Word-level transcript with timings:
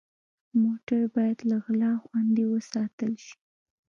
موټر 0.61 1.01
باید 1.15 1.39
له 1.49 1.57
غلا 1.65 1.91
خوندي 2.03 2.45
وساتل 2.53 3.13
شي. 3.25 3.37